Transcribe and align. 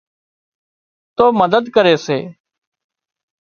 تو 1.15 1.25
مدد 1.39 1.63
ڪري 1.75 1.95
سي 2.05 2.17